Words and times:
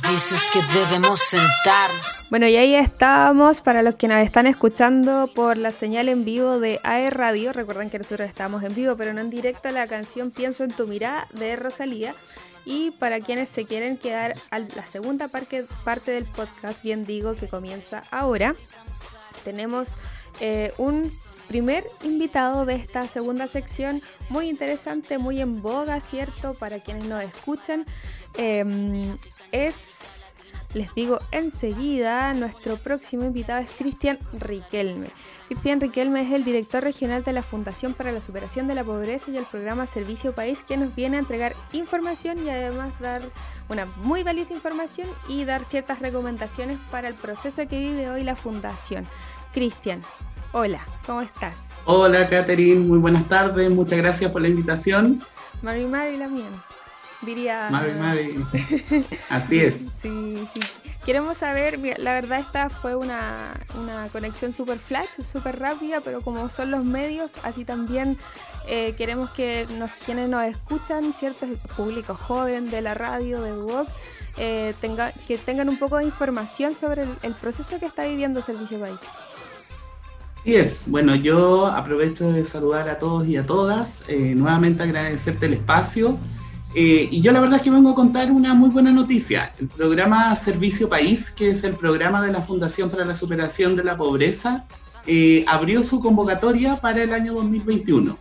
dices 0.00 0.50
que 0.50 0.60
debemos 0.78 1.20
sentarnos. 1.20 2.26
Bueno, 2.30 2.48
y 2.48 2.56
ahí 2.56 2.74
estábamos 2.74 3.60
para 3.60 3.82
los 3.82 3.96
que 3.96 4.08
nos 4.08 4.24
están 4.24 4.46
escuchando 4.46 5.28
por 5.34 5.58
la 5.58 5.70
señal 5.70 6.08
en 6.08 6.24
vivo 6.24 6.58
de 6.58 6.80
AE 6.82 7.10
Radio. 7.10 7.52
Recuerden 7.52 7.90
que 7.90 7.98
nosotros 7.98 8.26
estamos 8.26 8.62
en 8.62 8.74
vivo, 8.74 8.96
pero 8.96 9.12
no 9.12 9.20
en 9.20 9.28
directo, 9.28 9.70
la 9.70 9.86
canción 9.86 10.30
Pienso 10.30 10.64
en 10.64 10.70
tu 10.72 10.86
mirada 10.86 11.26
de 11.34 11.56
Rosalía. 11.56 12.14
Y 12.64 12.92
para 12.92 13.20
quienes 13.20 13.50
se 13.50 13.66
quieren 13.66 13.98
quedar 13.98 14.34
a 14.50 14.60
la 14.60 14.86
segunda 14.86 15.28
parte, 15.28 15.64
parte 15.84 16.12
del 16.12 16.24
podcast, 16.24 16.82
bien 16.82 17.04
digo 17.04 17.34
que 17.34 17.48
comienza 17.48 18.04
ahora, 18.10 18.54
tenemos 19.44 19.88
eh, 20.40 20.72
un 20.78 21.10
primer 21.52 21.86
invitado 22.02 22.64
de 22.64 22.76
esta 22.76 23.06
segunda 23.06 23.46
sección, 23.46 24.00
muy 24.30 24.48
interesante, 24.48 25.18
muy 25.18 25.38
en 25.38 25.60
boga, 25.60 26.00
¿cierto? 26.00 26.54
Para 26.54 26.78
quienes 26.78 27.04
nos 27.04 27.22
escuchan. 27.22 27.84
Em, 28.38 29.18
es, 29.52 30.32
les 30.72 30.94
digo 30.94 31.18
enseguida, 31.30 32.32
nuestro 32.32 32.78
próximo 32.78 33.24
invitado 33.24 33.60
es 33.60 33.68
Cristian 33.76 34.18
Riquelme. 34.32 35.08
Cristian 35.48 35.78
Riquelme 35.78 36.22
es 36.22 36.32
el 36.32 36.42
director 36.42 36.82
regional 36.82 37.22
de 37.22 37.34
la 37.34 37.42
Fundación 37.42 37.92
para 37.92 38.12
la 38.12 38.22
Superación 38.22 38.66
de 38.66 38.74
la 38.74 38.82
Pobreza 38.82 39.30
y 39.30 39.36
el 39.36 39.44
programa 39.44 39.86
Servicio 39.86 40.34
País, 40.34 40.62
que 40.66 40.78
nos 40.78 40.94
viene 40.94 41.18
a 41.18 41.20
entregar 41.20 41.54
información 41.74 42.46
y 42.46 42.48
además 42.48 42.98
dar 42.98 43.20
una 43.68 43.84
muy 43.84 44.22
valiosa 44.22 44.54
información 44.54 45.06
y 45.28 45.44
dar 45.44 45.64
ciertas 45.64 45.98
recomendaciones 45.98 46.78
para 46.90 47.08
el 47.08 47.14
proceso 47.14 47.68
que 47.68 47.78
vive 47.78 48.08
hoy 48.08 48.24
la 48.24 48.36
Fundación. 48.36 49.06
Cristian, 49.52 50.00
Hola, 50.54 50.86
¿cómo 51.06 51.22
estás? 51.22 51.70
Hola, 51.86 52.28
Catherine, 52.28 52.80
muy 52.80 52.98
buenas 52.98 53.26
tardes, 53.26 53.70
muchas 53.70 53.98
gracias 53.98 54.30
por 54.30 54.42
la 54.42 54.48
invitación. 54.48 55.22
Mari 55.62 55.86
Mari 55.86 56.18
la 56.18 56.28
mía, 56.28 56.44
diría. 57.22 57.68
Mari 57.70 57.92
Mari, 57.94 58.44
así 59.30 59.60
es. 59.60 59.86
Sí, 59.98 60.46
sí. 60.52 60.60
Queremos 61.06 61.38
saber, 61.38 61.78
la 61.98 62.12
verdad 62.12 62.40
esta 62.40 62.68
fue 62.68 62.94
una, 62.96 63.54
conexión 64.12 64.52
súper 64.52 64.78
flash, 64.78 65.08
súper 65.26 65.58
rápida, 65.58 66.02
pero 66.02 66.20
como 66.20 66.50
son 66.50 66.70
los 66.70 66.84
medios, 66.84 67.32
así 67.44 67.64
también 67.64 68.18
eh, 68.68 68.94
queremos 68.98 69.30
que 69.30 69.66
nos, 69.78 69.90
quienes 70.04 70.28
nos 70.28 70.44
escuchan, 70.44 71.14
cierto 71.14 71.46
público 71.78 72.14
joven 72.14 72.68
de 72.68 72.82
la 72.82 72.92
radio, 72.92 73.40
de 73.40 73.54
web, 73.54 73.86
eh, 74.36 74.74
tenga, 74.82 75.12
que 75.26 75.38
tengan 75.38 75.70
un 75.70 75.78
poco 75.78 75.96
de 75.96 76.04
información 76.04 76.74
sobre 76.74 77.04
el, 77.04 77.10
el 77.22 77.32
proceso 77.32 77.80
que 77.80 77.86
está 77.86 78.04
viviendo 78.04 78.42
Servicio 78.42 78.78
País. 78.78 79.00
Sí 80.44 80.56
es, 80.56 80.84
bueno, 80.88 81.14
yo 81.14 81.66
aprovecho 81.66 82.32
de 82.32 82.44
saludar 82.44 82.88
a 82.88 82.98
todos 82.98 83.28
y 83.28 83.36
a 83.36 83.46
todas, 83.46 84.02
eh, 84.08 84.34
nuevamente 84.34 84.82
agradecerte 84.82 85.46
el 85.46 85.54
espacio. 85.54 86.18
Eh, 86.74 87.08
y 87.12 87.20
yo 87.20 87.30
la 87.30 87.40
verdad 87.40 87.56
es 87.56 87.62
que 87.62 87.70
vengo 87.70 87.90
a 87.90 87.94
contar 87.94 88.32
una 88.32 88.52
muy 88.52 88.70
buena 88.70 88.90
noticia. 88.90 89.52
El 89.60 89.68
programa 89.68 90.34
Servicio 90.34 90.88
País, 90.88 91.30
que 91.30 91.50
es 91.50 91.62
el 91.62 91.74
programa 91.74 92.20
de 92.22 92.32
la 92.32 92.40
Fundación 92.40 92.90
para 92.90 93.04
la 93.04 93.14
Superación 93.14 93.76
de 93.76 93.84
la 93.84 93.96
Pobreza, 93.96 94.64
eh, 95.06 95.44
abrió 95.46 95.84
su 95.84 96.00
convocatoria 96.00 96.80
para 96.80 97.04
el 97.04 97.12
año 97.12 97.34
2021. 97.34 98.18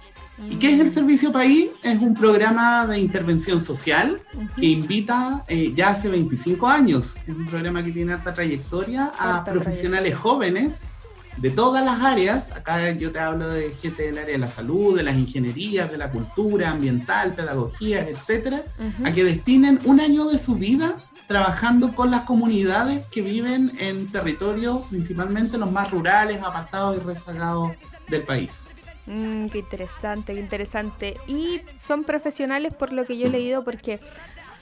¿Y 0.47 0.55
qué 0.57 0.73
es 0.73 0.79
el 0.79 0.89
Servicio 0.89 1.31
País? 1.31 1.69
Es 1.81 1.99
un 1.99 2.13
programa 2.13 2.85
de 2.85 2.99
intervención 2.99 3.59
social 3.59 4.19
que 4.55 4.65
invita 4.67 5.43
ya 5.73 5.89
hace 5.89 6.09
25 6.09 6.67
años. 6.67 7.15
Es 7.27 7.35
un 7.35 7.45
programa 7.47 7.83
que 7.83 7.91
tiene 7.91 8.13
alta 8.13 8.33
trayectoria 8.33 9.11
a 9.17 9.43
profesionales 9.43 10.15
jóvenes 10.15 10.93
de 11.41 11.49
todas 11.49 11.83
las 11.83 12.01
áreas, 12.01 12.51
acá 12.51 12.91
yo 12.91 13.11
te 13.11 13.17
hablo 13.17 13.49
de 13.49 13.71
gente 13.71 14.03
del 14.03 14.19
área 14.19 14.33
de 14.33 14.37
la 14.37 14.49
salud, 14.49 14.95
de 14.95 15.01
las 15.01 15.15
ingenierías, 15.15 15.89
de 15.89 15.97
la 15.97 16.11
cultura, 16.11 16.69
ambiental, 16.69 17.33
pedagogías, 17.33 18.07
etcétera, 18.07 18.63
a 19.03 19.11
que 19.11 19.23
destinen 19.23 19.79
un 19.85 19.99
año 19.99 20.25
de 20.25 20.37
su 20.37 20.55
vida 20.55 20.97
trabajando 21.27 21.95
con 21.95 22.11
las 22.11 22.23
comunidades 22.23 23.07
que 23.07 23.21
viven 23.21 23.71
en 23.79 24.11
territorios, 24.11 24.83
principalmente 24.91 25.57
los 25.57 25.71
más 25.71 25.89
rurales, 25.89 26.43
apartados 26.43 26.97
y 26.97 26.99
rezagados 26.99 27.71
del 28.07 28.21
país. 28.21 28.67
Mm, 29.07 29.47
qué 29.47 29.59
interesante, 29.59 30.33
qué 30.33 30.39
interesante. 30.39 31.15
Y 31.25 31.61
son 31.77 32.03
profesionales 32.03 32.73
por 32.73 32.93
lo 32.93 33.05
que 33.05 33.17
yo 33.17 33.27
he 33.27 33.29
leído, 33.29 33.63
porque 33.63 33.99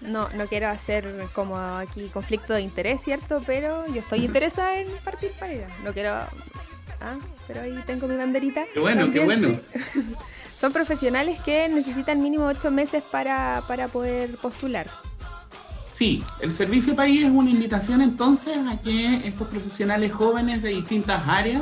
no, 0.02 0.30
no 0.30 0.48
quiero 0.48 0.70
hacer 0.70 1.26
como 1.34 1.58
aquí 1.58 2.08
conflicto 2.14 2.54
de 2.54 2.62
interés, 2.62 3.02
¿cierto? 3.02 3.44
Pero 3.46 3.86
yo 3.88 4.00
estoy 4.00 4.24
interesada 4.26 4.80
en 4.80 4.88
partir 5.04 5.32
para 5.40 5.52
allá. 5.52 5.68
No 5.84 5.92
quiero 5.92 6.20
Ah, 7.02 7.18
pero 7.48 7.62
ahí 7.62 7.78
tengo 7.86 8.08
mi 8.08 8.16
banderita. 8.16 8.66
Qué 8.74 8.80
bueno, 8.80 9.12
qué 9.12 9.20
bueno. 9.24 9.58
Son 10.60 10.74
profesionales 10.74 11.40
que 11.40 11.70
necesitan 11.70 12.22
mínimo 12.22 12.46
ocho 12.46 12.70
meses 12.70 13.02
para, 13.02 13.64
para 13.68 13.88
poder 13.88 14.30
postular. 14.42 14.88
Sí, 16.00 16.24
el 16.40 16.54
Servicio 16.54 16.96
País 16.96 17.26
es 17.26 17.30
una 17.30 17.50
invitación 17.50 18.02
entonces 18.02 18.56
a 18.70 18.78
que 18.78 19.18
estos 19.28 19.50
profesionales 19.50 20.14
jóvenes 20.14 20.62
de 20.62 20.70
distintas 20.70 21.24
áreas 21.28 21.62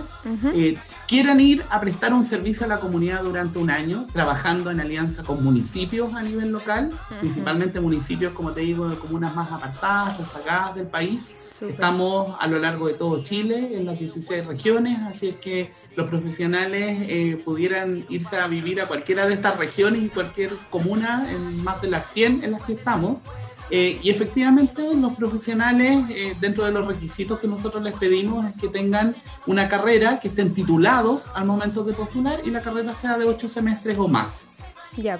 eh, 0.53 0.77
quieran 1.07 1.41
ir 1.41 1.65
a 1.71 1.81
prestar 1.81 2.13
un 2.13 2.23
servicio 2.23 2.67
a 2.67 2.69
la 2.69 2.79
comunidad 2.79 3.23
durante 3.23 3.57
un 3.57 3.71
año, 3.71 4.05
trabajando 4.13 4.69
en 4.69 4.79
alianza 4.79 5.23
con 5.23 5.43
municipios 5.43 6.13
a 6.13 6.21
nivel 6.21 6.51
local, 6.51 6.91
principalmente 7.19 7.79
municipios, 7.79 8.31
como 8.33 8.51
te 8.51 8.61
digo, 8.61 8.87
de 8.87 8.95
comunas 8.97 9.33
más 9.33 9.51
apartadas, 9.51 10.19
rezagadas 10.19 10.75
del 10.75 10.85
país. 10.85 11.47
Estamos 11.59 12.35
a 12.39 12.45
lo 12.45 12.59
largo 12.59 12.85
de 12.85 12.93
todo 12.93 13.23
Chile, 13.23 13.71
en 13.73 13.87
las 13.87 13.97
16 13.97 14.45
regiones, 14.45 14.99
así 14.99 15.29
es 15.29 15.39
que 15.39 15.71
los 15.95 16.07
profesionales 16.07 16.95
eh, 17.09 17.41
pudieran 17.43 18.05
irse 18.07 18.37
a 18.37 18.45
vivir 18.45 18.81
a 18.81 18.85
cualquiera 18.87 19.25
de 19.25 19.33
estas 19.33 19.57
regiones 19.57 20.03
y 20.03 20.09
cualquier 20.09 20.51
comuna, 20.69 21.27
en 21.27 21.63
más 21.63 21.81
de 21.81 21.89
las 21.89 22.05
100 22.13 22.43
en 22.43 22.51
las 22.51 22.61
que 22.61 22.73
estamos 22.73 23.17
eh, 23.69 23.99
y 24.01 24.09
efectivamente 24.09 24.95
los 24.95 25.13
profesionales, 25.13 26.05
eh, 26.09 26.35
dentro 26.39 26.65
de 26.65 26.71
los 26.71 26.87
requisitos 26.87 27.39
que 27.39 27.47
nosotros 27.47 27.83
les 27.83 27.93
pedimos, 27.93 28.45
es 28.45 28.59
que 28.59 28.67
tengan 28.67 29.15
una 29.45 29.67
carrera, 29.67 30.19
que 30.19 30.29
estén 30.29 30.53
titulados 30.53 31.31
al 31.35 31.45
momento 31.45 31.83
de 31.83 31.93
postular 31.93 32.39
y 32.45 32.51
la 32.51 32.61
carrera 32.61 32.93
sea 32.93 33.17
de 33.17 33.25
ocho 33.25 33.47
semestres 33.47 33.97
o 33.97 34.07
más 34.07 34.56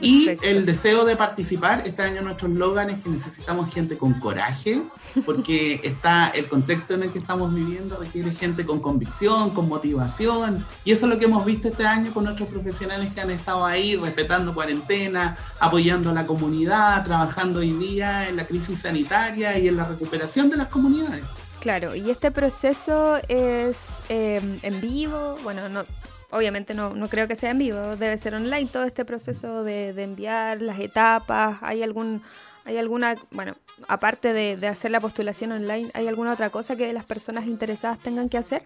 y 0.02 0.38
el 0.42 0.66
deseo 0.66 1.06
de 1.06 1.16
participar, 1.16 1.84
este 1.86 2.02
año 2.02 2.22
nuestro 2.22 2.48
eslogan 2.48 2.90
es 2.90 3.02
que 3.02 3.10
necesitamos 3.10 3.74
gente 3.74 3.98
con 3.98 4.20
coraje, 4.20 4.82
porque 5.26 5.80
está 5.84 6.30
el 6.30 6.48
contexto 6.48 6.96
en 6.96 7.04
el 7.04 7.12
que 7.12 7.20
estamos 7.20 7.54
viviendo 7.54 7.98
requiere 7.98 8.34
gente 8.34 8.66
con 8.66 8.82
convicción, 8.82 9.52
con 9.52 9.70
motivación, 9.70 10.66
y 10.84 10.92
eso 10.92 11.06
es 11.06 11.14
lo 11.14 11.20
que 11.20 11.26
hemos 11.26 11.46
visto 11.46 11.68
este 11.68 11.86
año 11.86 12.14
con 12.14 12.24
nuestros 12.24 12.50
profesionales 12.50 13.14
que 13.14 13.22
han 13.22 13.32
estado 13.32 13.66
ahí 13.66 13.96
respetando 13.96 14.54
cuarentena, 14.54 15.38
apoyando 15.60 16.10
a 16.10 16.14
la 16.14 16.26
comunidad, 16.26 17.04
trabajando 17.04 17.60
hoy 17.60 17.72
día 17.72 18.28
en 18.28 18.36
la 18.36 18.46
crisis 18.46 18.80
sanitaria 18.80 19.58
y 19.60 19.68
en 19.68 19.78
la 19.78 19.86
recuperación 19.86 20.50
de 20.50 20.58
las 20.58 20.68
comunidades. 20.68 21.24
Claro, 21.60 21.96
y 21.96 22.10
este 22.10 22.32
proceso 22.32 23.18
es 23.28 23.78
eh, 24.10 24.60
en 24.62 24.82
vivo, 24.82 25.36
bueno, 25.44 25.70
no, 25.70 25.84
obviamente 26.32 26.74
no, 26.74 26.94
no 26.94 27.10
creo 27.10 27.28
que 27.28 27.36
sea 27.36 27.52
en 27.52 27.60
vivo, 27.60 27.96
debe 27.96 28.18
ser 28.18 28.36
online 28.36 28.70
todo 28.72 28.84
este 28.84 29.06
proceso 29.06 29.64
de, 29.64 29.90
enviar 29.90 30.62
las 30.62 30.80
etapas, 30.80 31.58
hay 31.62 31.84
algún... 31.84 32.22
¿Hay 32.66 32.78
alguna, 32.78 33.16
bueno, 33.32 33.56
aparte 33.88 34.34
de, 34.34 34.68
hacer 34.68 34.92
la 34.92 35.00
postulación 35.00 35.54
online, 35.54 35.90
¿hay 35.94 36.06
alguna 36.06 36.34
otra 36.34 36.50
cosa 36.50 36.76
que 36.76 36.92
las 36.92 37.06
personas 37.06 37.48
interesadas 37.48 37.98
tengan 38.00 38.28
que 38.28 38.38
hacer? 38.38 38.66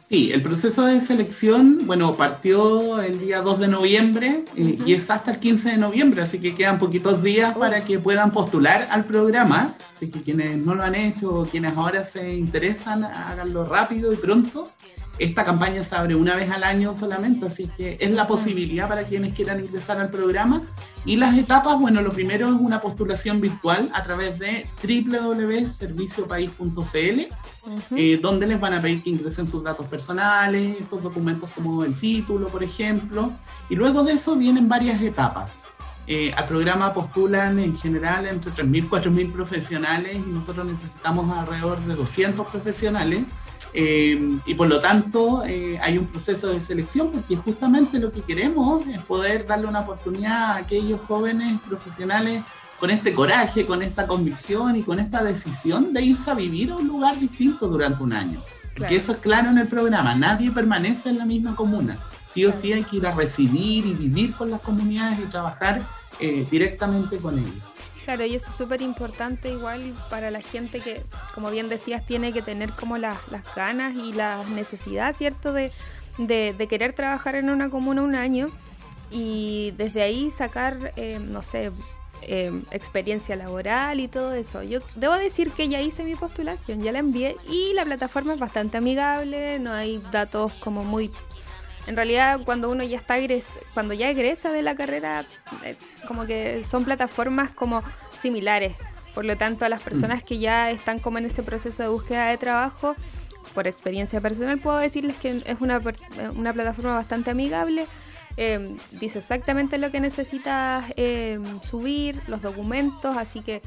Sí, 0.00 0.32
el 0.32 0.42
proceso 0.42 0.86
de 0.86 1.00
selección, 1.00 1.86
bueno, 1.86 2.16
partió 2.16 3.00
el 3.00 3.20
día 3.20 3.40
2 3.40 3.60
de 3.60 3.68
noviembre 3.68 4.44
eh, 4.56 4.78
y 4.84 4.94
es 4.94 5.08
hasta 5.10 5.30
el 5.30 5.38
15 5.38 5.70
de 5.70 5.76
noviembre, 5.78 6.22
así 6.22 6.40
que 6.40 6.56
quedan 6.56 6.80
poquitos 6.80 7.22
días 7.22 7.56
para 7.56 7.84
que 7.84 8.00
puedan 8.00 8.32
postular 8.32 8.88
al 8.90 9.04
programa. 9.04 9.74
Así 9.94 10.10
que 10.10 10.20
quienes 10.20 10.66
no 10.66 10.74
lo 10.74 10.82
han 10.82 10.96
hecho 10.96 11.34
o 11.34 11.46
quienes 11.46 11.76
ahora 11.76 12.02
se 12.02 12.34
interesan, 12.34 13.04
háganlo 13.04 13.64
rápido 13.64 14.12
y 14.12 14.16
pronto. 14.16 14.72
Esta 15.18 15.44
campaña 15.44 15.84
se 15.84 15.94
abre 15.94 16.16
una 16.16 16.34
vez 16.34 16.50
al 16.50 16.64
año 16.64 16.92
solamente, 16.94 17.46
así 17.46 17.68
que 17.68 17.96
es 18.00 18.10
la 18.10 18.26
posibilidad 18.26 18.88
para 18.88 19.04
quienes 19.04 19.34
quieran 19.34 19.60
ingresar 19.60 20.00
al 20.00 20.10
programa. 20.10 20.62
Y 21.04 21.16
las 21.16 21.36
etapas, 21.38 21.78
bueno, 21.78 22.00
lo 22.00 22.12
primero 22.12 22.48
es 22.48 22.54
una 22.54 22.80
postulación 22.80 23.40
virtual 23.40 23.90
a 23.92 24.02
través 24.02 24.36
de 24.38 24.66
www.serviciopaís.cl, 24.82 27.20
eh, 27.96 28.18
donde 28.20 28.46
les 28.46 28.58
van 28.58 28.74
a 28.74 28.82
pedir 28.82 29.02
que 29.02 29.10
ingresen 29.10 29.46
sus 29.46 29.62
datos 29.62 29.86
personales, 29.86 30.78
estos 30.80 31.00
documentos 31.02 31.50
como 31.50 31.84
el 31.84 31.94
título, 31.94 32.48
por 32.48 32.64
ejemplo. 32.64 33.32
Y 33.68 33.76
luego 33.76 34.02
de 34.02 34.14
eso 34.14 34.34
vienen 34.34 34.68
varias 34.68 35.00
etapas. 35.00 35.66
Eh, 36.06 36.32
al 36.36 36.44
programa 36.44 36.92
postulan 36.92 37.58
en 37.58 37.76
general 37.76 38.26
entre 38.26 38.52
3.000 38.52 38.76
y 38.76 38.82
4.000 38.82 39.32
profesionales 39.32 40.16
y 40.16 40.30
nosotros 40.30 40.66
necesitamos 40.66 41.36
alrededor 41.36 41.82
de 41.82 41.94
200 41.94 42.46
profesionales. 42.48 43.24
Eh, 43.72 44.38
y 44.44 44.54
por 44.54 44.68
lo 44.68 44.80
tanto 44.80 45.44
eh, 45.44 45.78
hay 45.82 45.98
un 45.98 46.06
proceso 46.06 46.48
de 46.48 46.60
selección 46.60 47.10
porque 47.10 47.34
justamente 47.36 47.98
lo 47.98 48.12
que 48.12 48.20
queremos 48.20 48.86
es 48.86 48.98
poder 49.00 49.46
darle 49.46 49.66
una 49.66 49.80
oportunidad 49.80 50.52
a 50.52 50.56
aquellos 50.56 51.00
jóvenes 51.08 51.58
profesionales 51.66 52.42
con 52.78 52.90
este 52.90 53.14
coraje, 53.14 53.66
con 53.66 53.82
esta 53.82 54.06
convicción 54.06 54.76
y 54.76 54.82
con 54.82 55.00
esta 55.00 55.24
decisión 55.24 55.92
de 55.92 56.02
irse 56.02 56.30
a 56.30 56.34
vivir 56.34 56.70
a 56.70 56.76
un 56.76 56.86
lugar 56.86 57.18
distinto 57.18 57.66
durante 57.66 58.02
un 58.02 58.12
año. 58.12 58.42
Porque 58.76 58.96
eso 58.96 59.12
es 59.12 59.18
claro 59.18 59.50
en 59.50 59.58
el 59.58 59.68
programa, 59.68 60.14
nadie 60.14 60.50
permanece 60.50 61.08
en 61.08 61.18
la 61.18 61.24
misma 61.24 61.56
comuna 61.56 61.98
sí 62.24 62.44
o 62.44 62.52
sí 62.52 62.72
hay 62.72 62.84
que 62.84 62.96
ir 62.96 63.06
a 63.06 63.12
residir 63.12 63.86
y 63.86 63.94
vivir 63.94 64.34
con 64.34 64.50
las 64.50 64.60
comunidades 64.60 65.18
y 65.18 65.22
trabajar 65.24 65.82
eh, 66.20 66.46
directamente 66.50 67.18
con 67.18 67.38
ellos. 67.38 67.64
Claro, 68.04 68.26
y 68.26 68.34
eso 68.34 68.50
es 68.50 68.56
súper 68.56 68.82
importante 68.82 69.50
igual 69.50 69.94
para 70.10 70.30
la 70.30 70.42
gente 70.42 70.80
que, 70.80 71.00
como 71.34 71.50
bien 71.50 71.70
decías, 71.70 72.06
tiene 72.06 72.32
que 72.32 72.42
tener 72.42 72.70
como 72.72 72.98
las 72.98 73.18
ganas 73.56 73.96
y 73.96 74.12
la 74.12 74.44
necesidad, 74.44 75.14
¿cierto?, 75.14 75.54
de, 75.54 75.72
de, 76.18 76.66
querer 76.68 76.92
trabajar 76.92 77.34
en 77.34 77.48
una 77.48 77.70
comuna 77.70 78.02
un 78.02 78.14
año 78.14 78.48
y 79.10 79.72
desde 79.78 80.02
ahí 80.02 80.30
sacar, 80.30 80.92
eh, 80.96 81.18
no 81.18 81.40
sé, 81.40 81.72
eh, 82.22 82.62
experiencia 82.70 83.36
laboral 83.36 84.00
y 84.00 84.08
todo 84.08 84.34
eso. 84.34 84.62
Yo 84.62 84.80
debo 84.96 85.14
decir 85.14 85.50
que 85.50 85.68
ya 85.68 85.80
hice 85.80 86.04
mi 86.04 86.14
postulación, 86.14 86.82
ya 86.82 86.92
la 86.92 87.00
envié 87.00 87.36
y 87.48 87.72
la 87.74 87.84
plataforma 87.84 88.34
es 88.34 88.38
bastante 88.38 88.78
amigable, 88.78 89.58
no 89.58 89.72
hay 89.72 90.02
datos 90.10 90.52
como 90.54 90.84
muy 90.84 91.10
en 91.86 91.96
realidad 91.96 92.40
cuando 92.44 92.70
uno 92.70 92.82
ya 92.82 92.96
está 92.96 93.16
cuando 93.74 93.94
ya 93.94 94.10
egresa 94.10 94.52
de 94.52 94.62
la 94.62 94.74
carrera, 94.74 95.24
eh, 95.64 95.76
como 96.06 96.26
que 96.26 96.64
son 96.64 96.84
plataformas 96.84 97.50
como 97.50 97.82
similares. 98.20 98.74
Por 99.14 99.24
lo 99.24 99.36
tanto, 99.36 99.64
a 99.64 99.68
las 99.68 99.82
personas 99.82 100.22
que 100.22 100.38
ya 100.38 100.70
están 100.70 100.98
como 100.98 101.18
en 101.18 101.26
ese 101.26 101.42
proceso 101.42 101.82
de 101.82 101.88
búsqueda 101.88 102.26
de 102.26 102.36
trabajo, 102.36 102.96
por 103.54 103.68
experiencia 103.68 104.20
personal 104.20 104.58
puedo 104.58 104.78
decirles 104.78 105.16
que 105.16 105.42
es 105.44 105.60
una, 105.60 105.80
una 106.34 106.52
plataforma 106.52 106.94
bastante 106.94 107.30
amigable. 107.30 107.86
Em, 108.36 108.76
dice 108.90 109.20
exactamente 109.20 109.78
lo 109.78 109.92
que 109.92 110.00
necesitas 110.00 110.92
em, 110.96 111.60
subir, 111.62 112.20
los 112.26 112.42
documentos, 112.42 113.16
así 113.16 113.40
que 113.40 113.62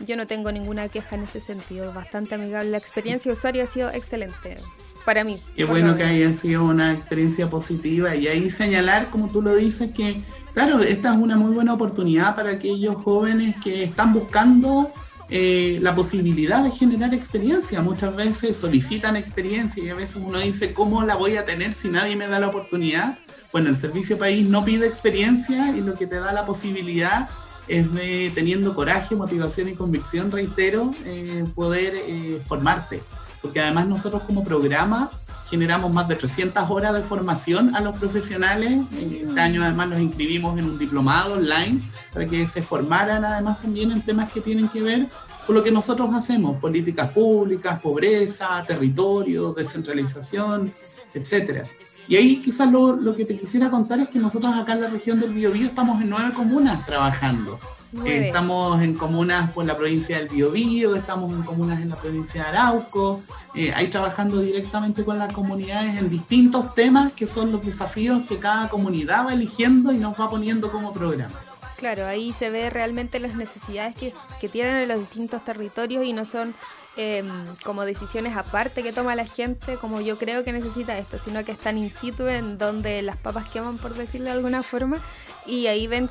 yo 0.00 0.16
no 0.16 0.26
tengo 0.26 0.50
ninguna 0.50 0.88
queja 0.88 1.16
en 1.16 1.24
ese 1.24 1.40
sentido. 1.40 1.92
Bastante 1.92 2.34
amigable. 2.34 2.70
La 2.70 2.78
experiencia 2.78 3.30
de 3.30 3.34
usuario 3.36 3.64
ha 3.64 3.66
sido 3.66 3.90
excelente 3.90 4.56
para 5.06 5.24
mí. 5.24 5.38
Qué 5.54 5.64
bueno 5.64 5.94
que 5.94 6.02
haya 6.02 6.34
sido 6.34 6.64
una 6.64 6.92
experiencia 6.92 7.48
positiva 7.48 8.14
y 8.16 8.26
ahí 8.26 8.50
señalar, 8.50 9.08
como 9.08 9.28
tú 9.28 9.40
lo 9.40 9.54
dices, 9.54 9.92
que 9.92 10.20
claro, 10.52 10.80
esta 10.80 11.12
es 11.12 11.16
una 11.16 11.36
muy 11.36 11.54
buena 11.54 11.72
oportunidad 11.72 12.34
para 12.34 12.50
aquellos 12.50 12.96
jóvenes 12.96 13.54
que 13.62 13.84
están 13.84 14.12
buscando 14.12 14.92
eh, 15.30 15.78
la 15.80 15.94
posibilidad 15.94 16.62
de 16.62 16.72
generar 16.72 17.14
experiencia. 17.14 17.80
Muchas 17.80 18.14
veces 18.16 18.56
solicitan 18.56 19.16
experiencia 19.16 19.82
y 19.82 19.88
a 19.90 19.94
veces 19.94 20.16
uno 20.22 20.40
dice, 20.40 20.74
¿cómo 20.74 21.04
la 21.04 21.14
voy 21.14 21.36
a 21.36 21.44
tener 21.44 21.72
si 21.72 21.88
nadie 21.88 22.16
me 22.16 22.26
da 22.26 22.40
la 22.40 22.48
oportunidad? 22.48 23.18
Bueno, 23.52 23.70
el 23.70 23.76
Servicio 23.76 24.18
País 24.18 24.46
no 24.48 24.64
pide 24.64 24.88
experiencia 24.88 25.74
y 25.76 25.80
lo 25.80 25.94
que 25.94 26.08
te 26.08 26.16
da 26.16 26.32
la 26.32 26.44
posibilidad 26.44 27.28
es 27.68 27.92
de, 27.94 28.32
teniendo 28.34 28.74
coraje, 28.74 29.14
motivación 29.14 29.68
y 29.68 29.74
convicción, 29.74 30.32
reitero, 30.32 30.92
eh, 31.04 31.44
poder 31.54 31.94
eh, 31.94 32.40
formarte 32.44 33.02
porque 33.46 33.60
además 33.60 33.86
nosotros 33.86 34.24
como 34.24 34.42
programa 34.42 35.08
generamos 35.48 35.92
más 35.92 36.08
de 36.08 36.16
300 36.16 36.68
horas 36.68 36.92
de 36.94 37.02
formación 37.02 37.76
a 37.76 37.80
los 37.80 37.96
profesionales. 37.96 38.80
Este 38.90 39.40
año 39.40 39.62
además 39.62 39.90
nos 39.90 40.00
inscribimos 40.00 40.58
en 40.58 40.64
un 40.64 40.76
diplomado 40.76 41.34
online 41.34 41.80
para 42.12 42.26
que 42.26 42.44
se 42.48 42.60
formaran 42.60 43.24
además 43.24 43.62
también 43.62 43.92
en 43.92 44.02
temas 44.02 44.32
que 44.32 44.40
tienen 44.40 44.68
que 44.68 44.82
ver 44.82 45.06
con 45.46 45.54
lo 45.54 45.62
que 45.62 45.70
nosotros 45.70 46.12
hacemos, 46.12 46.56
políticas 46.56 47.10
públicas, 47.12 47.80
pobreza, 47.80 48.64
territorio, 48.66 49.52
descentralización, 49.52 50.72
etcétera. 51.14 51.66
Y 52.08 52.16
ahí 52.16 52.40
quizás 52.40 52.70
lo, 52.70 52.96
lo, 52.96 53.14
que 53.14 53.24
te 53.24 53.38
quisiera 53.38 53.70
contar 53.70 54.00
es 54.00 54.08
que 54.08 54.18
nosotros 54.18 54.54
acá 54.54 54.74
en 54.74 54.82
la 54.82 54.88
región 54.88 55.20
del 55.20 55.32
Biobío 55.32 55.66
estamos 55.66 56.00
en 56.02 56.10
nueve 56.10 56.32
comunas 56.34 56.84
trabajando. 56.84 57.58
estamos 58.04 58.82
en 58.82 58.94
comunas 58.94 59.50
por 59.52 59.64
la 59.64 59.76
provincia 59.76 60.18
del 60.18 60.28
Biobío, 60.28 60.96
estamos 60.96 61.32
en 61.32 61.42
comunas 61.42 61.80
en 61.80 61.90
la 61.90 61.96
provincia 61.96 62.42
de 62.42 62.48
Arauco, 62.48 63.20
eh, 63.54 63.72
ahí 63.74 63.86
trabajando 63.86 64.40
directamente 64.40 65.04
con 65.04 65.18
las 65.18 65.32
comunidades 65.32 65.96
en 65.96 66.10
distintos 66.10 66.74
temas 66.74 67.12
que 67.12 67.26
son 67.26 67.52
los 67.52 67.64
desafíos 67.64 68.22
que 68.28 68.38
cada 68.38 68.68
comunidad 68.68 69.26
va 69.26 69.32
eligiendo 69.32 69.92
y 69.92 69.98
nos 69.98 70.20
va 70.20 70.28
poniendo 70.28 70.70
como 70.70 70.92
programa. 70.92 71.45
Claro, 71.76 72.06
ahí 72.06 72.32
se 72.32 72.50
ve 72.50 72.70
realmente 72.70 73.20
las 73.20 73.34
necesidades 73.34 73.94
que, 73.94 74.14
que 74.40 74.48
tienen 74.48 74.76
en 74.76 74.88
los 74.88 75.00
distintos 75.00 75.44
territorios 75.44 76.04
y 76.04 76.12
no 76.12 76.24
son 76.24 76.54
Em, 76.98 77.28
como 77.62 77.84
decisiones 77.84 78.34
aparte 78.38 78.82
que 78.82 78.90
toma 78.90 79.14
la 79.14 79.26
gente, 79.26 79.76
como 79.76 80.00
yo 80.00 80.16
creo 80.16 80.44
que 80.44 80.52
necesita 80.52 80.96
esto, 80.96 81.18
sino 81.18 81.44
que 81.44 81.52
están 81.52 81.76
in 81.76 81.90
situ 81.90 82.26
en 82.26 82.56
donde 82.56 83.02
las 83.02 83.18
papas 83.18 83.50
queman, 83.50 83.76
por 83.76 83.92
decirlo 83.92 84.26
de 84.26 84.32
alguna 84.32 84.62
forma, 84.62 84.96
y 85.44 85.66
ahí 85.66 85.86
ven, 85.88 86.08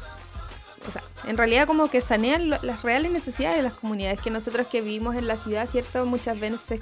o 0.88 0.92
sea, 0.92 1.02
en 1.28 1.38
realidad 1.38 1.66
como 1.66 1.90
que 1.90 2.02
sanean 2.02 2.52
las 2.52 2.84
reales 2.84 3.12
necesidades 3.12 3.58
de 3.58 3.64
las 3.64 3.74
comunidades, 3.74 4.22
que 4.22 4.30
nosotros 4.30 4.68
que 4.68 4.82
vivimos 4.82 5.16
en 5.16 5.28
la 5.28 5.38
ciudad, 5.38 5.68
¿cierto? 5.68 6.06
Muchas 6.06 6.40
veces 6.40 6.82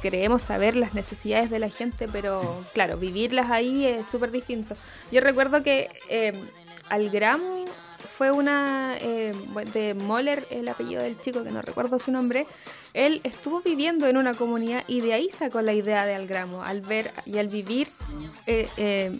creemos 0.00 0.42
saber 0.42 0.76
las 0.76 0.94
necesidades 0.94 1.50
de 1.50 1.58
la 1.58 1.68
gente, 1.68 2.06
pero 2.06 2.64
claro, 2.74 2.96
vivirlas 2.96 3.50
ahí 3.50 3.86
es 3.86 4.08
súper 4.08 4.30
distinto. 4.30 4.76
Yo 5.10 5.20
recuerdo 5.20 5.64
que 5.64 5.90
eh, 6.08 6.32
al 6.90 7.10
gramo 7.10 7.64
fue 8.02 8.30
una 8.30 8.96
eh, 9.00 9.34
de 9.72 9.94
Moller, 9.94 10.46
el 10.50 10.68
apellido 10.68 11.02
del 11.02 11.20
chico 11.20 11.42
que 11.42 11.50
no 11.50 11.62
recuerdo 11.62 11.98
su 11.98 12.12
nombre. 12.12 12.46
Él 12.94 13.20
estuvo 13.24 13.60
viviendo 13.60 14.06
en 14.06 14.16
una 14.16 14.34
comunidad 14.34 14.84
y 14.86 15.00
de 15.00 15.14
ahí 15.14 15.30
sacó 15.30 15.62
la 15.62 15.72
idea 15.72 16.04
de 16.04 16.14
Algramo, 16.14 16.62
al 16.62 16.80
ver 16.80 17.12
y 17.24 17.38
al 17.38 17.48
vivir 17.48 17.88
eh, 18.46 18.68
eh, 18.76 19.18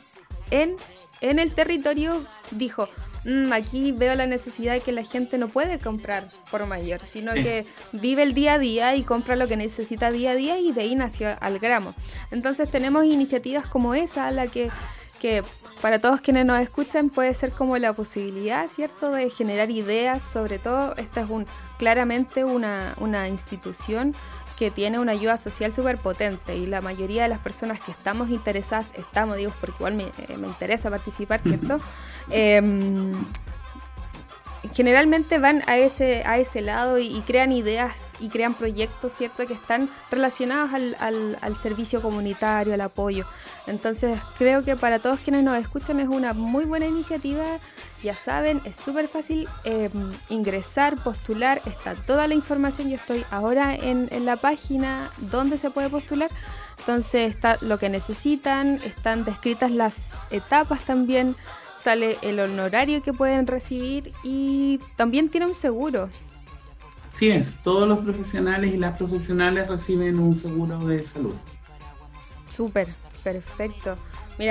en, 0.50 0.76
en 1.20 1.38
el 1.38 1.52
territorio, 1.52 2.24
dijo, 2.50 2.88
mm, 3.24 3.52
aquí 3.52 3.92
veo 3.92 4.14
la 4.14 4.26
necesidad 4.26 4.74
de 4.74 4.80
que 4.80 4.92
la 4.92 5.04
gente 5.04 5.38
no 5.38 5.48
puede 5.48 5.78
comprar 5.78 6.30
por 6.50 6.66
mayor, 6.66 7.00
sino 7.06 7.32
que 7.34 7.64
vive 7.92 8.22
el 8.22 8.34
día 8.34 8.54
a 8.54 8.58
día 8.58 8.94
y 8.96 9.02
compra 9.02 9.36
lo 9.36 9.48
que 9.48 9.56
necesita 9.56 10.10
día 10.10 10.32
a 10.32 10.34
día 10.34 10.58
y 10.58 10.72
de 10.72 10.82
ahí 10.82 10.94
nació 10.94 11.36
Algramo. 11.40 11.94
Entonces 12.30 12.70
tenemos 12.70 13.04
iniciativas 13.04 13.66
como 13.66 13.94
esa, 13.94 14.30
la 14.30 14.46
que 14.48 14.70
que 15.22 15.44
para 15.80 16.00
todos 16.00 16.20
quienes 16.20 16.44
nos 16.44 16.60
escuchan 16.60 17.08
puede 17.08 17.32
ser 17.32 17.52
como 17.52 17.78
la 17.78 17.92
posibilidad, 17.92 18.66
¿cierto?, 18.66 19.12
de 19.12 19.30
generar 19.30 19.70
ideas, 19.70 20.20
sobre 20.20 20.58
todo 20.58 20.96
esta 20.96 21.20
es 21.20 21.30
un, 21.30 21.46
claramente 21.78 22.44
una, 22.44 22.94
una 22.98 23.28
institución 23.28 24.16
que 24.58 24.72
tiene 24.72 24.98
una 24.98 25.12
ayuda 25.12 25.38
social 25.38 25.72
súper 25.72 25.98
potente 25.98 26.56
y 26.56 26.66
la 26.66 26.80
mayoría 26.80 27.22
de 27.22 27.28
las 27.28 27.38
personas 27.38 27.78
que 27.78 27.92
estamos 27.92 28.30
interesadas, 28.30 28.92
estamos, 28.96 29.36
digo, 29.36 29.52
porque 29.60 29.76
igual 29.78 29.94
me, 29.94 30.04
eh, 30.04 30.36
me 30.36 30.48
interesa 30.48 30.90
participar, 30.90 31.40
¿cierto? 31.40 31.78
Generalmente 34.70 35.38
van 35.38 35.62
a 35.66 35.76
ese, 35.76 36.22
a 36.24 36.38
ese 36.38 36.60
lado 36.60 36.98
y, 36.98 37.20
crean 37.22 37.52
ideas 37.52 37.94
y 38.20 38.28
crean 38.28 38.54
proyectos, 38.54 39.12
¿cierto?, 39.12 39.46
que 39.46 39.54
están 39.54 39.90
relacionados 40.10 40.72
al, 40.72 41.36
al, 41.40 41.56
servicio 41.56 42.00
comunitario, 42.00 42.72
al 42.72 42.80
apoyo. 42.80 43.26
Entonces, 43.66 44.18
creo 44.38 44.62
que 44.62 44.76
para 44.76 45.00
todos 45.00 45.18
quienes 45.20 45.42
nos 45.42 45.58
escuchan 45.58 45.98
es 45.98 46.08
una 46.08 46.32
muy 46.32 46.64
buena 46.64 46.86
iniciativa. 46.86 47.44
Ya 48.02 48.14
saben, 48.14 48.60
es 48.64 48.76
súper 48.76 49.08
fácil 49.08 49.48
em, 49.64 50.12
ingresar, 50.28 50.96
postular, 51.02 51.60
está 51.66 51.94
toda 51.94 52.28
la 52.28 52.34
información. 52.34 52.88
Yo 52.88 52.96
estoy 52.96 53.24
ahora 53.30 53.74
en, 53.74 54.08
en 54.12 54.24
la 54.24 54.36
página 54.36 55.10
donde 55.18 55.58
se 55.58 55.70
puede 55.70 55.88
postular. 55.88 56.30
Entonces, 56.78 57.32
está 57.34 57.58
lo 57.60 57.78
que 57.78 57.88
necesitan, 57.88 58.80
están 58.84 59.24
descritas 59.24 59.70
las 59.70 60.14
etapas 60.30 60.80
también 60.84 61.34
sale 61.82 62.16
el 62.22 62.38
honorario 62.38 63.02
que 63.02 63.12
pueden 63.12 63.46
recibir 63.46 64.12
y 64.22 64.78
también 64.96 65.28
tiene 65.28 65.46
un 65.46 65.54
seguro. 65.54 66.08
Sí 67.14 67.28
es, 67.28 67.58
todos 67.62 67.88
los 67.88 67.98
profesionales 68.00 68.72
y 68.72 68.76
las 68.76 68.96
profesionales 68.96 69.68
reciben 69.68 70.18
un 70.18 70.34
seguro 70.34 70.78
de 70.78 71.02
salud. 71.02 71.34
Súper, 72.54 72.88
perfecto. 73.22 73.96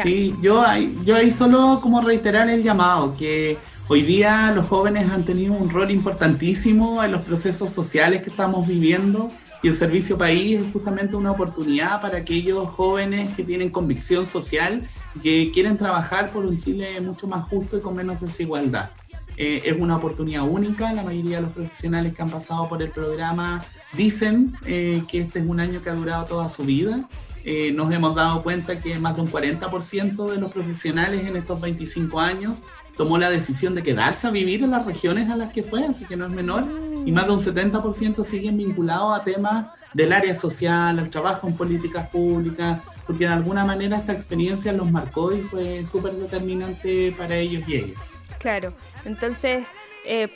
Sí, 0.03 0.35
yo, 0.41 0.63
yo 1.03 1.15
ahí 1.15 1.31
solo 1.31 1.79
como 1.81 2.01
reiterar 2.01 2.49
el 2.49 2.63
llamado, 2.63 3.15
que 3.17 3.57
hoy 3.87 4.03
día 4.03 4.51
los 4.53 4.67
jóvenes 4.67 5.11
han 5.11 5.25
tenido 5.25 5.53
un 5.53 5.69
rol 5.69 5.91
importantísimo 5.91 7.03
en 7.03 7.11
los 7.11 7.23
procesos 7.23 7.71
sociales 7.71 8.21
que 8.21 8.29
estamos 8.29 8.65
viviendo 8.67 9.31
y 9.63 9.67
el 9.67 9.75
Servicio 9.75 10.17
País 10.17 10.59
es 10.59 10.71
justamente 10.71 11.15
una 11.15 11.31
oportunidad 11.31 12.01
para 12.01 12.19
aquellos 12.19 12.69
jóvenes 12.69 13.35
que 13.35 13.43
tienen 13.43 13.69
convicción 13.69 14.25
social 14.25 14.87
que 15.21 15.51
quieren 15.51 15.77
trabajar 15.77 16.31
por 16.31 16.45
un 16.45 16.57
Chile 16.57 16.99
mucho 17.01 17.27
más 17.27 17.47
justo 17.49 17.77
y 17.77 17.81
con 17.81 17.95
menos 17.95 18.19
desigualdad. 18.21 18.91
Eh, 19.37 19.61
es 19.65 19.75
una 19.79 19.97
oportunidad 19.97 20.43
única, 20.43 20.93
la 20.93 21.03
mayoría 21.03 21.37
de 21.37 21.43
los 21.43 21.51
profesionales 21.51 22.13
que 22.13 22.21
han 22.21 22.29
pasado 22.29 22.67
por 22.67 22.81
el 22.81 22.91
programa 22.91 23.63
dicen 23.93 24.55
eh, 24.65 25.03
que 25.07 25.21
este 25.21 25.39
es 25.39 25.45
un 25.47 25.59
año 25.59 25.81
que 25.81 25.89
ha 25.89 25.93
durado 25.93 26.25
toda 26.25 26.49
su 26.49 26.63
vida. 26.63 27.07
Eh, 27.43 27.71
nos 27.71 27.91
hemos 27.91 28.13
dado 28.13 28.43
cuenta 28.43 28.79
que 28.79 28.99
más 28.99 29.15
de 29.15 29.23
un 29.23 29.31
40% 29.31 30.29
de 30.29 30.37
los 30.37 30.51
profesionales 30.51 31.25
en 31.25 31.35
estos 31.35 31.59
25 31.59 32.19
años 32.19 32.53
tomó 32.95 33.17
la 33.17 33.31
decisión 33.31 33.73
de 33.73 33.81
quedarse 33.81 34.27
a 34.27 34.31
vivir 34.31 34.63
en 34.63 34.71
las 34.71 34.85
regiones 34.85 35.29
a 35.29 35.35
las 35.35 35.51
que 35.51 35.63
fue, 35.63 35.85
así 35.85 36.05
que 36.05 36.15
no 36.15 36.27
es 36.27 36.31
menor 36.31 36.65
y 37.05 37.11
más 37.11 37.25
de 37.25 37.31
un 37.31 37.39
70% 37.39 38.23
siguen 38.23 38.57
vinculados 38.57 39.19
a 39.19 39.23
temas 39.23 39.67
del 39.93 40.13
área 40.13 40.33
social, 40.33 40.97
al 40.99 41.09
trabajo 41.09 41.47
en 41.47 41.55
políticas 41.55 42.07
públicas, 42.09 42.79
porque 43.05 43.25
de 43.25 43.33
alguna 43.33 43.65
manera 43.65 43.97
esta 43.97 44.13
experiencia 44.13 44.71
los 44.73 44.89
marcó 44.89 45.33
y 45.33 45.41
fue 45.41 45.85
súper 45.85 46.13
determinante 46.13 47.13
para 47.17 47.35
ellos 47.35 47.63
y 47.67 47.75
ellas. 47.75 47.99
Claro, 48.39 48.73
entonces, 49.05 49.65
eh, 50.05 50.29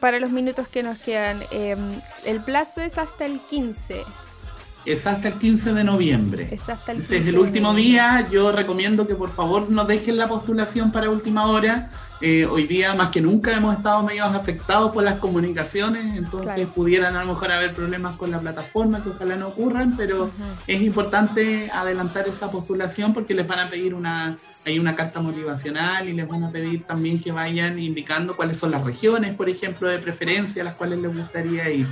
para 0.00 0.18
los 0.20 0.30
minutos 0.30 0.68
que 0.68 0.82
nos 0.82 0.98
quedan, 0.98 1.42
em, 1.50 2.00
el 2.24 2.40
plazo 2.42 2.80
es 2.80 2.98
hasta 2.98 3.26
el 3.26 3.40
15. 3.40 4.02
Es 4.84 5.06
hasta 5.06 5.28
el 5.28 5.34
15 5.34 5.74
de 5.74 5.84
noviembre. 5.84 6.48
Es 6.50 6.68
hasta 6.68 6.92
el 6.92 7.00
es 7.00 7.10
el 7.10 7.38
último 7.38 7.74
día. 7.74 8.26
Yo 8.30 8.52
recomiendo 8.52 9.06
que 9.06 9.14
por 9.14 9.30
favor 9.30 9.68
no 9.68 9.84
dejen 9.84 10.16
la 10.16 10.28
postulación 10.28 10.92
para 10.92 11.10
última 11.10 11.46
hora 11.46 11.90
Eh, 12.20 12.46
hoy 12.46 12.66
día 12.66 12.94
más 12.94 13.10
que 13.10 13.20
nunca 13.20 13.52
hemos 13.52 13.76
estado 13.76 14.02
medio 14.02 14.24
afectados 14.24 14.90
por 14.90 15.04
las 15.04 15.20
comunicaciones, 15.20 16.16
entonces 16.16 16.66
pudieran 16.66 17.14
a 17.14 17.22
lo 17.22 17.34
mejor 17.34 17.52
haber 17.52 17.72
problemas 17.74 18.16
con 18.16 18.32
la 18.32 18.40
plataforma 18.40 19.02
que 19.02 19.10
ojalá 19.10 19.36
no 19.36 19.48
ocurran, 19.48 19.96
pero 19.96 20.30
es 20.66 20.82
importante 20.82 21.70
adelantar 21.72 22.26
esa 22.26 22.50
postulación 22.50 23.12
porque 23.12 23.34
les 23.34 23.46
van 23.46 23.60
a 23.60 23.70
pedir 23.70 23.94
una, 23.94 24.36
hay 24.66 24.80
una 24.80 24.96
carta 24.96 25.20
motivacional 25.20 26.08
y 26.08 26.12
les 26.12 26.26
van 26.26 26.42
a 26.42 26.50
pedir 26.50 26.82
también 26.82 27.20
que 27.20 27.30
vayan 27.30 27.78
indicando 27.78 28.34
cuáles 28.34 28.56
son 28.56 28.72
las 28.72 28.84
regiones, 28.84 29.36
por 29.36 29.48
ejemplo, 29.48 29.88
de 29.88 29.98
preferencia 29.98 30.62
a 30.62 30.64
las 30.64 30.74
cuales 30.74 30.98
les 30.98 31.16
gustaría 31.16 31.70
ir 31.70 31.86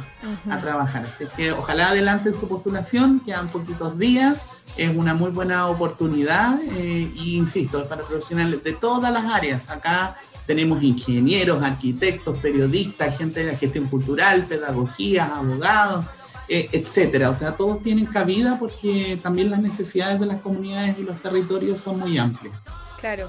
a 0.51 0.61
trabajar. 0.61 1.07
Así 1.07 1.25
que 1.37 1.53
ojalá 1.53 1.91
adelanten 1.91 2.37
su 2.37 2.49
postulación, 2.49 3.21
quedan 3.21 3.47
poquitos 3.49 3.97
días 3.97 4.65
es 4.77 4.95
una 4.95 5.15
muy 5.15 5.31
buena 5.31 5.69
oportunidad 5.69 6.59
eh, 6.77 7.11
y 7.15 7.37
insisto, 7.37 7.81
es 7.81 7.87
para 7.87 8.03
profesionales 8.03 8.63
de 8.63 8.73
todas 8.73 9.13
las 9.13 9.25
áreas. 9.25 9.71
Acá 9.71 10.17
tenemos 10.47 10.83
ingenieros, 10.83 11.63
arquitectos, 11.63 12.39
periodistas, 12.39 13.19
gente 13.19 13.41
de 13.41 13.53
la 13.53 13.59
gestión 13.59 13.87
cultural, 13.87 14.45
pedagogía, 14.47 15.37
abogados, 15.37 16.05
eh, 16.49 16.69
etcétera. 16.73 17.31
O 17.31 17.35
sea, 17.35 17.57
todos 17.57 17.83
tienen 17.83 18.07
cabida 18.07 18.59
porque 18.59 19.19
también 19.23 19.51
las 19.51 19.61
necesidades 19.61 20.21
de 20.21 20.27
las 20.27 20.41
comunidades 20.41 20.99
y 20.99 21.03
los 21.03 21.21
territorios 21.21 21.81
son 21.81 21.99
muy 22.01 22.17
amplias. 22.19 22.55
Claro, 23.01 23.29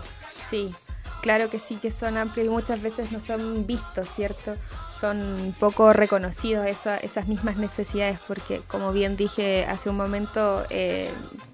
sí, 0.50 0.70
claro 1.28 1.50
que 1.50 1.60
sí 1.60 1.76
que 1.76 1.92
son 1.92 2.16
amplios 2.16 2.48
y 2.48 2.50
muchas 2.50 2.82
veces 2.82 3.12
no 3.12 3.20
son 3.20 3.68
vistos, 3.68 4.08
¿cierto? 4.08 4.56
son 4.98 5.54
poco 5.60 5.92
reconocidos 5.92 6.66
esas 6.66 7.28
mismas 7.28 7.58
necesidades 7.58 8.18
porque 8.28 8.62
como 8.68 8.94
bien 8.94 9.18
dije 9.18 9.66
hace 9.66 9.90
un 9.90 9.98
momento 9.98 10.66
eh, 10.70 11.12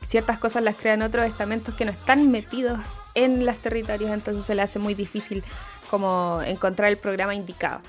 ciertas 0.08 0.38
cosas 0.38 0.64
las 0.64 0.76
crean 0.76 1.02
otros 1.02 1.26
estamentos 1.26 1.76
que 1.76 1.86
no 1.86 1.92
están 1.92 2.32
metidos 2.32 2.80
en 3.16 3.46
los 3.46 3.58
territorios 3.58 4.12
entonces 4.12 4.46
se 4.46 4.56
le 4.56 4.62
hace 4.62 4.80
muy 4.80 4.94
difícil 4.94 5.44
como 5.94 6.42
encontrar 6.44 6.90
el 6.90 6.98
programa 6.98 7.36
indicado. 7.36 7.80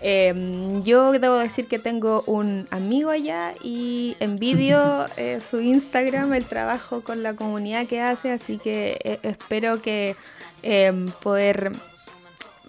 Em, 0.00 0.82
yo 0.82 1.12
debo 1.12 1.36
decir 1.36 1.68
que 1.68 1.78
tengo 1.78 2.24
un 2.26 2.66
amigo 2.72 3.10
allá 3.10 3.54
y 3.62 4.16
envidio 4.18 5.06
eh, 5.16 5.38
su 5.48 5.60
Instagram, 5.60 6.34
el 6.34 6.44
trabajo 6.44 7.02
con 7.02 7.22
la 7.22 7.34
comunidad 7.34 7.86
que 7.86 8.00
hace, 8.00 8.32
así 8.32 8.58
que 8.58 8.98
eh, 9.04 9.20
espero 9.22 9.80
que 9.80 10.16
em, 10.64 11.08
poder 11.22 11.70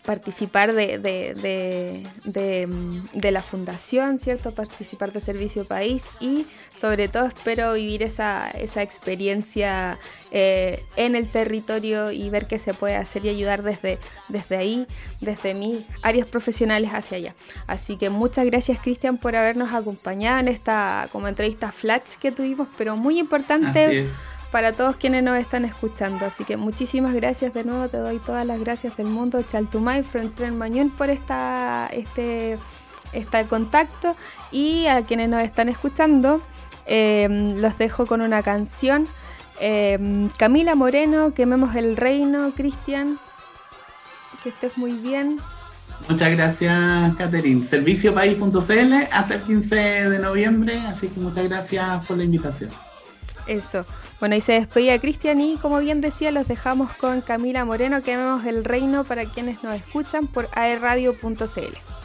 participar 0.05 0.73
de, 0.73 0.99
de, 2.23 3.31
la 3.31 3.41
fundación, 3.41 4.19
¿cierto? 4.19 4.53
Participar 4.53 5.11
de 5.13 5.21
Servicio 5.21 5.65
País 5.65 6.03
y 6.19 6.45
sobre 6.75 7.07
todo 7.07 7.25
espero 7.25 7.73
vivir 7.73 8.03
esa, 8.03 8.49
esa 8.51 8.81
experiencia 8.81 9.97
eh, 10.31 10.83
en 10.97 11.15
el 11.15 11.29
territorio 11.29 12.11
y 12.11 12.29
ver 12.29 12.47
qué 12.47 12.59
se 12.59 12.73
puede 12.73 12.95
hacer 12.95 13.25
y 13.25 13.29
ayudar 13.29 13.63
desde, 13.63 13.97
desde 14.27 14.57
ahí, 14.57 14.87
desde 15.21 15.53
mis 15.53 15.85
áreas 16.01 16.27
profesionales 16.27 16.91
hacia 16.91 17.17
allá. 17.17 17.35
Así 17.67 17.97
que 17.97 18.09
muchas 18.09 18.45
gracias 18.45 18.79
Cristian 18.79 19.17
por 19.17 19.35
habernos 19.35 19.73
acompañado 19.73 20.39
en 20.39 20.49
esta 20.49 21.07
como 21.11 21.27
entrevista 21.27 21.71
flash 21.71 22.17
que 22.21 22.31
tuvimos, 22.31 22.67
pero 22.77 22.97
muy 22.97 23.19
importante 23.19 24.09
para 24.53 24.71
todos 24.71 24.95
quienes 24.97 25.23
nos 25.23 25.39
están 25.39 25.65
escuchando. 25.65 26.27
Así 26.27 26.45
que 26.45 26.57
muchísimas 26.57 27.15
gracias 27.15 27.55
de 27.55 27.63
nuevo, 27.63 27.89
te 27.89 27.97
doy 27.97 28.19
todas 28.19 28.45
las 28.45 28.59
gracias 28.59 28.95
del 28.95 29.07
mundo, 29.07 29.41
Chaltumay, 29.41 30.03
Frontren 30.03 30.55
Mañón, 30.55 30.91
por 30.91 31.09
esta, 31.09 31.89
este, 31.91 32.59
este 33.13 33.45
contacto. 33.47 34.15
Y 34.51 34.85
a 34.85 35.01
quienes 35.01 35.29
nos 35.29 35.41
están 35.41 35.69
escuchando, 35.69 36.39
eh, 36.85 37.49
los 37.55 37.79
dejo 37.79 38.05
con 38.05 38.21
una 38.21 38.43
canción. 38.43 39.07
Eh, 39.59 40.29
Camila 40.37 40.75
Moreno, 40.75 41.33
Quememos 41.33 41.75
el 41.75 41.97
Reino, 41.97 42.53
Cristian. 42.55 43.17
Que 44.43 44.49
estés 44.49 44.77
muy 44.77 44.93
bien. 44.93 45.37
Muchas 46.07 46.29
gracias, 46.29 47.15
Catherine. 47.15 47.63
Serviciopaís.cl 47.63 48.93
hasta 49.11 49.33
el 49.33 49.41
15 49.41 49.75
de 50.11 50.19
noviembre, 50.19 50.79
así 50.81 51.07
que 51.07 51.19
muchas 51.19 51.49
gracias 51.49 52.05
por 52.05 52.17
la 52.17 52.23
invitación. 52.23 52.69
Eso. 53.47 53.85
Bueno, 54.23 54.37
y 54.37 54.39
se 54.39 54.53
despedía 54.53 54.97
Cristian 54.99 55.41
y 55.41 55.57
como 55.57 55.79
bien 55.79 55.99
decía, 55.99 56.31
los 56.31 56.47
dejamos 56.47 56.93
con 56.93 57.19
Camila 57.19 57.65
Moreno, 57.65 58.01
que 58.01 58.15
vemos 58.15 58.45
el 58.45 58.63
reino 58.63 59.03
para 59.03 59.25
quienes 59.25 59.61
nos 59.63 59.75
escuchan 59.75 60.27
por 60.27 60.47
aerradio.cl. 60.53 62.02